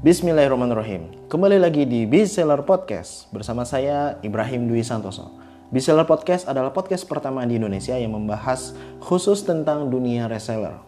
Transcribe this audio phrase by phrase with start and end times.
[0.00, 1.28] Bismillahirrahmanirrahim.
[1.28, 5.28] Kembali lagi di Bestseller Podcast bersama saya Ibrahim Dwi Santoso.
[5.68, 8.72] Bestseller Podcast adalah podcast pertama di Indonesia yang membahas
[9.04, 10.80] khusus tentang dunia reseller.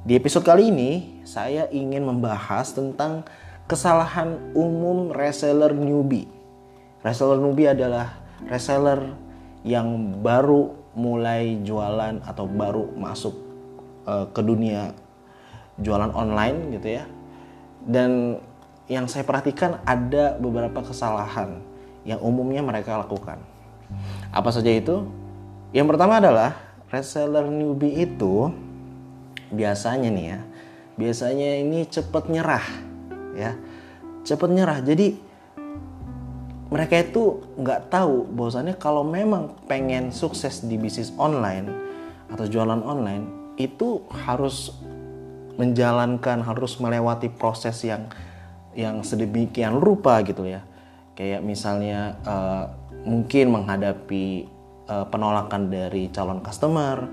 [0.00, 3.28] Di episode kali ini, saya ingin membahas tentang
[3.68, 6.24] kesalahan umum reseller newbie.
[7.04, 8.16] Reseller newbie adalah
[8.48, 9.12] reseller
[9.60, 13.36] yang baru mulai jualan atau baru masuk
[14.08, 14.96] uh, ke dunia
[15.76, 17.04] jualan online gitu ya
[17.84, 18.40] dan
[18.88, 21.60] yang saya perhatikan ada beberapa kesalahan
[22.04, 23.40] yang umumnya mereka lakukan.
[24.28, 25.08] Apa saja itu?
[25.72, 26.56] Yang pertama adalah
[26.92, 28.52] reseller newbie itu
[29.50, 30.40] biasanya nih ya,
[31.00, 32.66] biasanya ini cepat nyerah
[33.34, 33.56] ya,
[34.22, 34.78] cepat nyerah.
[34.84, 35.16] Jadi
[36.68, 41.70] mereka itu nggak tahu bahwasannya kalau memang pengen sukses di bisnis online
[42.32, 44.74] atau jualan online itu harus
[45.54, 48.10] menjalankan harus melewati proses yang
[48.74, 50.66] yang sedemikian rupa gitu ya.
[51.14, 52.74] Kayak misalnya uh,
[53.06, 54.50] mungkin menghadapi
[54.88, 57.06] uh, penolakan dari calon customer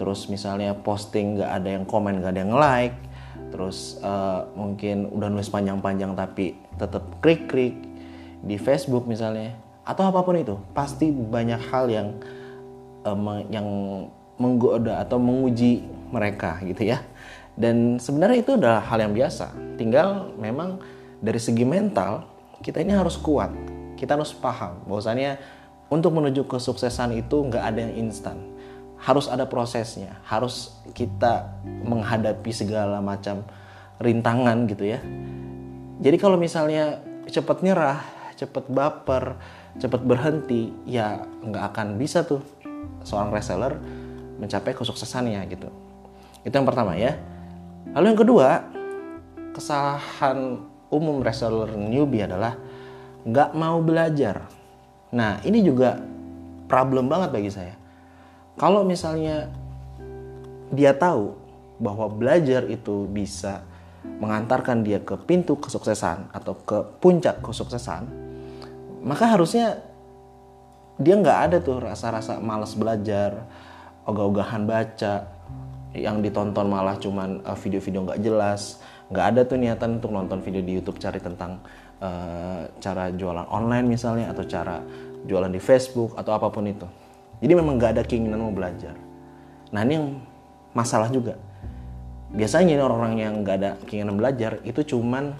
[0.00, 2.96] terus misalnya posting nggak ada yang komen nggak ada yang like
[3.52, 7.76] terus uh, mungkin udah nulis panjang-panjang tapi tetap klik-klik
[8.40, 9.52] di Facebook misalnya
[9.84, 12.08] atau apa pun itu pasti banyak hal yang
[13.04, 13.68] uh, yang
[14.40, 17.04] menggoda atau menguji mereka gitu ya
[17.58, 19.50] dan sebenarnya itu adalah hal yang biasa.
[19.80, 20.78] Tinggal memang
[21.20, 22.26] dari segi mental
[22.60, 23.50] kita ini harus kuat.
[23.96, 25.40] Kita harus paham bahwasannya
[25.90, 28.38] untuk menuju kesuksesan itu nggak ada yang instan.
[29.00, 30.20] Harus ada prosesnya.
[30.28, 33.44] Harus kita menghadapi segala macam
[34.00, 35.00] rintangan gitu ya.
[36.00, 38.00] Jadi kalau misalnya cepat nyerah,
[38.36, 39.36] cepat baper,
[39.76, 42.40] cepat berhenti, ya nggak akan bisa tuh
[43.04, 43.76] seorang reseller
[44.40, 45.68] mencapai kesuksesannya gitu.
[46.44, 47.20] Itu yang pertama ya.
[47.90, 48.48] Lalu yang kedua,
[49.56, 52.54] kesalahan umum reseller newbie adalah
[53.26, 54.46] nggak mau belajar.
[55.10, 55.98] Nah ini juga
[56.70, 57.74] problem banget bagi saya.
[58.54, 59.50] Kalau misalnya
[60.70, 61.34] dia tahu
[61.80, 63.64] bahwa belajar itu bisa
[64.00, 68.06] mengantarkan dia ke pintu kesuksesan atau ke puncak kesuksesan,
[69.02, 69.80] maka harusnya
[71.00, 73.48] dia nggak ada tuh rasa-rasa malas belajar,
[74.04, 75.39] ogah-ogahan baca,
[75.94, 78.78] yang ditonton malah cuman uh, video-video nggak jelas.
[79.10, 81.58] Nggak ada tuh niatan untuk nonton video di YouTube cari tentang
[81.98, 84.78] uh, cara jualan online misalnya atau cara
[85.26, 86.86] jualan di Facebook atau apa pun itu.
[87.42, 88.94] Jadi memang nggak ada keinginan mau belajar.
[89.74, 90.06] Nah ini yang
[90.70, 91.34] masalah juga.
[92.30, 95.34] Biasanya ini orang-orang yang nggak ada keinginan belajar itu cuman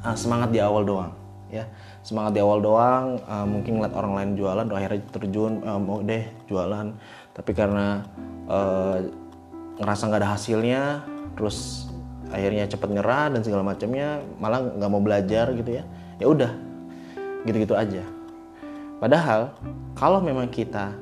[0.00, 1.12] uh, semangat di awal doang
[1.52, 1.68] ya.
[2.00, 6.24] Semangat di awal doang uh, mungkin ngeliat orang lain jualan akhirnya terjun uh, mau deh
[6.48, 6.96] jualan.
[7.36, 8.00] Tapi karena
[8.48, 9.04] uh,
[9.80, 10.82] ngerasa nggak ada hasilnya
[11.34, 11.88] terus
[12.30, 15.84] akhirnya cepet nyerah dan segala macamnya malah nggak mau belajar gitu ya.
[16.20, 16.52] Ya udah
[17.48, 18.04] gitu-gitu aja.
[19.00, 19.56] Padahal
[19.96, 20.92] kalau memang kita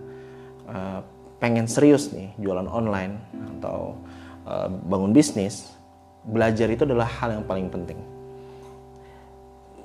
[0.70, 1.02] uh,
[1.42, 3.18] pengen serius nih jualan online
[3.58, 3.98] atau
[4.46, 5.74] uh, bangun bisnis
[6.22, 7.98] belajar itu adalah hal yang paling penting.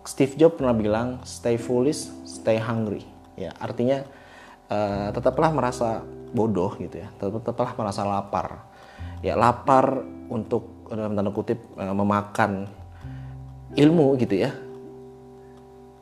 [0.04, 3.02] Steve Jobs pernah bilang stay foolish stay hungry.
[3.34, 4.06] Ya artinya
[4.70, 7.10] uh, tetaplah merasa bodoh gitu ya.
[7.18, 8.73] Tetaplah merasa lapar
[9.26, 12.68] ya lapar untuk dalam tanda kutip uh, memakan
[13.74, 14.52] ilmu gitu ya.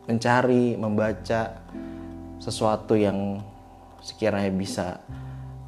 [0.09, 1.61] Mencari membaca
[2.41, 3.40] sesuatu yang
[4.01, 4.97] sekiranya bisa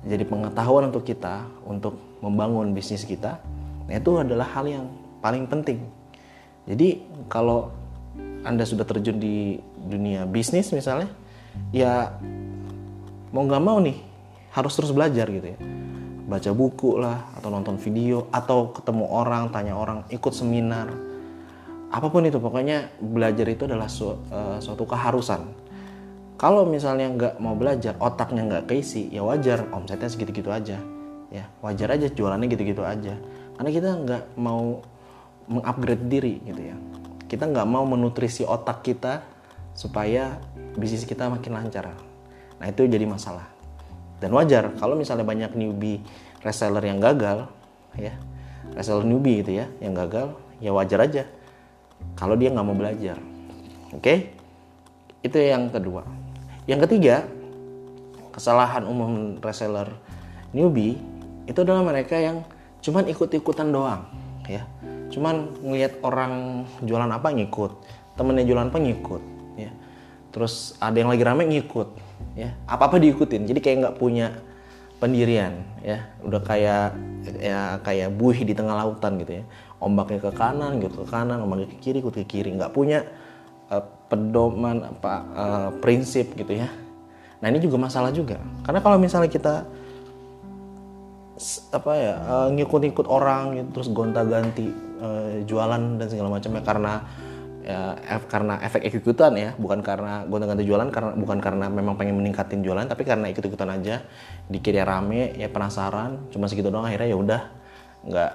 [0.04, 3.40] jadi pengetahuan untuk kita untuk membangun bisnis kita
[3.84, 4.86] nah itu adalah hal yang
[5.20, 5.84] paling penting.
[6.64, 7.68] Jadi kalau
[8.44, 11.12] anda sudah terjun di dunia bisnis misalnya
[11.72, 12.16] ya
[13.32, 13.98] mau nggak mau nih
[14.56, 15.60] harus terus belajar gitu ya
[16.24, 20.88] baca buku lah atau nonton video atau ketemu orang tanya orang ikut seminar.
[21.94, 24.18] Apa pun itu pokoknya belajar itu adalah su, uh,
[24.58, 25.46] suatu keharusan.
[26.40, 30.80] Kalau misalnya nggak mau belajar otaknya nggak keisi ya wajar omsetnya segitu-gitu aja.
[31.30, 33.14] Ya wajar aja jualannya gitu-gitu aja.
[33.60, 34.82] Karena kita nggak mau
[35.46, 36.76] mengupgrade diri gitu ya.
[37.30, 39.22] Kita nggak mau menutrisi otak kita
[39.78, 40.40] supaya
[40.80, 41.94] bisnis kita makin lancar.
[42.58, 43.54] Nah itu jadi masalah
[44.24, 46.00] dan wajar kalau misalnya banyak newbie
[46.40, 47.52] reseller yang gagal
[48.00, 48.16] ya
[48.72, 51.28] reseller newbie gitu ya yang gagal ya wajar aja
[52.16, 53.18] kalau dia nggak mau belajar.
[53.94, 54.00] Oke?
[54.00, 54.18] Okay?
[55.24, 56.04] itu yang kedua.
[56.68, 57.24] Yang ketiga
[58.36, 59.88] kesalahan umum reseller
[60.52, 61.00] newbie
[61.48, 62.44] itu adalah mereka yang
[62.84, 64.04] cuman ikut-ikutan doang
[64.46, 64.68] ya.
[65.10, 67.72] Cuman ngelihat orang jualan apa ngikut
[68.20, 69.22] temennya jualan apa ngikut
[69.56, 69.72] ya.
[70.36, 72.54] Terus ada yang lagi rame ngikut ya.
[72.70, 73.50] Apa apa diikutin.
[73.50, 74.34] Jadi kayak nggak punya
[74.98, 76.12] pendirian ya.
[76.22, 76.98] Udah kayak
[77.40, 79.44] ya kayak buih di tengah lautan gitu ya.
[79.84, 82.56] Ombaknya ke kanan gitu ke kanan ombaknya ke kiri ikut ke kiri.
[82.56, 83.04] Nggak punya
[83.72, 86.70] uh, pedoman apa uh, prinsip gitu ya.
[87.44, 88.40] Nah ini juga masalah juga.
[88.64, 89.68] Karena kalau misalnya kita
[91.74, 94.70] apa ya uh, ngikut-ngikut orang gitu, terus gonta-ganti
[95.02, 96.94] uh, jualan dan segala macamnya karena
[97.64, 102.62] ya, karena efek ikutan ya bukan karena gonta-ganti jualan karena bukan karena memang pengen meningkatin
[102.62, 104.04] jualan tapi karena ikut-ikutan aja.
[104.52, 107.42] Dikira rame ya penasaran cuma segitu doang akhirnya ya udah.
[108.04, 108.32] Nggak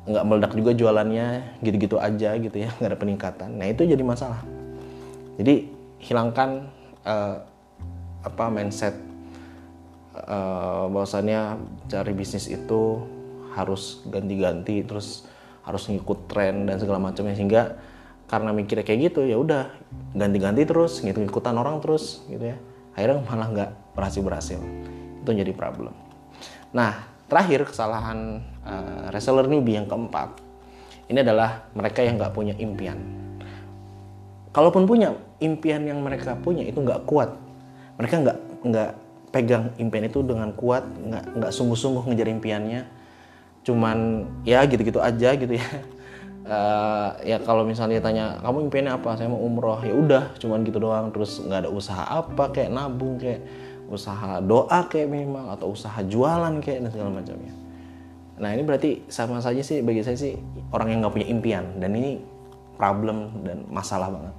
[0.00, 1.26] nggak meledak juga jualannya
[1.60, 3.50] gitu-gitu aja gitu ya nggak ada peningkatan.
[3.58, 4.40] Nah itu jadi masalah.
[5.36, 5.68] Jadi
[6.00, 6.70] hilangkan
[7.04, 7.36] uh,
[8.20, 8.96] apa mindset
[10.16, 13.00] uh, bahwasannya cari bisnis itu
[13.56, 15.26] harus ganti-ganti terus
[15.64, 17.76] harus ngikut tren dan segala macamnya sehingga
[18.30, 19.74] karena mikirnya kayak gitu ya udah
[20.14, 22.56] ganti-ganti terus ngikut-ngikutan orang terus gitu ya.
[22.94, 24.60] Akhirnya malah nggak berhasil berhasil.
[25.26, 25.90] Itu jadi problem.
[26.70, 30.38] Nah terakhir kesalahan uh, reseller newbie yang keempat
[31.10, 33.02] ini adalah mereka yang nggak punya impian.
[34.54, 35.10] Kalaupun punya
[35.42, 37.34] impian yang mereka punya itu nggak kuat.
[37.98, 38.90] Mereka nggak nggak
[39.34, 42.86] pegang impian itu dengan kuat nggak nggak sungguh-sungguh ngejar impiannya.
[43.66, 45.66] Cuman ya gitu-gitu aja gitu ya
[46.46, 49.16] uh, ya kalau misalnya tanya kamu impiannya apa?
[49.18, 49.80] Saya mau umroh.
[49.84, 51.12] Ya udah cuman gitu doang.
[51.12, 53.44] Terus nggak ada usaha apa kayak nabung kayak
[53.90, 57.54] usaha doa kayak memang atau usaha jualan kayak dan segala macamnya.
[58.40, 60.38] Nah ini berarti sama saja sih bagi saya sih
[60.72, 61.64] orang yang nggak punya impian.
[61.76, 62.22] Dan ini
[62.80, 64.34] problem dan masalah banget.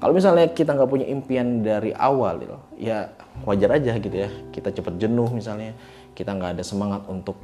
[0.00, 3.12] Kalau misalnya kita nggak punya impian dari awal gitu, ya
[3.44, 4.32] wajar aja gitu ya.
[4.48, 5.76] Kita cepet jenuh misalnya.
[6.10, 7.36] Kita nggak ada semangat untuk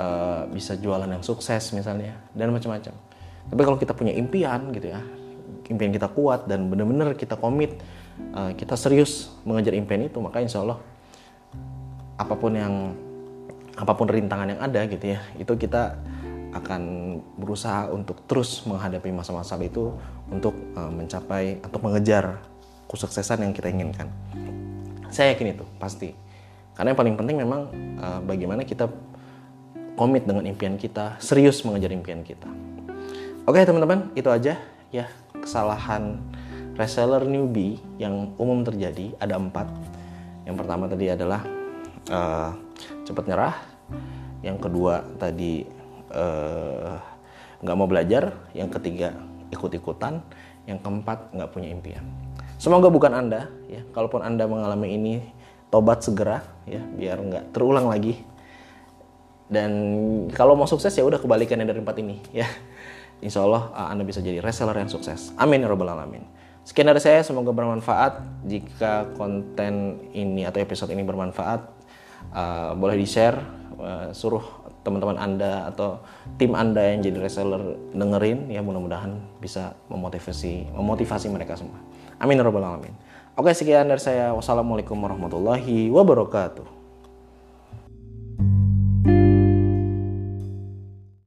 [0.00, 3.09] uh, bisa jualan yang sukses misalnya dan macam-macam
[3.48, 5.00] tapi kalau kita punya impian gitu ya,
[5.70, 7.78] impian kita kuat dan benar-benar kita komit,
[8.34, 10.78] uh, kita serius mengejar impian itu, maka insya Allah
[12.20, 12.92] apa pun yang
[13.80, 15.96] apa pun rintangan yang ada gitu ya, itu kita
[16.50, 16.82] akan
[17.38, 19.94] berusaha untuk terus menghadapi masa-masa itu
[20.28, 22.42] untuk uh, mencapai atau mengejar
[22.90, 24.10] kesuksesan yang kita inginkan.
[25.14, 26.10] Saya yakin itu pasti.
[26.74, 27.60] Karena yang paling penting memang
[28.02, 28.90] uh, bagaimana kita
[29.94, 32.50] komit dengan impian kita, serius mengejar impian kita.
[33.50, 34.62] Oke teman-teman, itu aja
[34.94, 36.22] ya kesalahan
[36.78, 39.66] reseller newbie yang umum terjadi ada empat.
[40.46, 41.42] Yang pertama tadi adalah
[42.14, 42.54] uh,
[43.02, 43.58] cepat nyerah.
[44.46, 45.66] Yang kedua tadi
[46.14, 46.94] eh,
[47.58, 48.38] nggak uh, mau belajar.
[48.54, 49.18] Yang ketiga
[49.50, 50.22] ikut-ikutan.
[50.70, 52.06] Yang keempat nggak punya impian.
[52.54, 53.82] Semoga bukan anda ya.
[53.90, 55.26] Kalaupun anda mengalami ini,
[55.74, 58.14] tobat segera ya, biar nggak terulang lagi.
[59.50, 59.74] Dan
[60.38, 62.46] kalau mau sukses ya udah kebalikannya dari empat ini ya
[63.20, 65.32] insya Allah uh, Anda bisa jadi reseller yang sukses.
[65.36, 66.24] Amin ya robbal alamin.
[66.60, 68.44] Sekian dari saya, semoga bermanfaat.
[68.44, 71.60] Jika konten ini atau episode ini bermanfaat,
[72.36, 73.40] uh, boleh di-share,
[73.80, 76.00] uh, suruh teman-teman Anda atau
[76.40, 81.80] tim Anda yang jadi reseller dengerin ya mudah-mudahan bisa memotivasi memotivasi mereka semua.
[82.20, 82.92] Amin ya robbal alamin.
[83.36, 84.36] Oke, sekian dari saya.
[84.36, 86.79] Wassalamualaikum warahmatullahi wabarakatuh.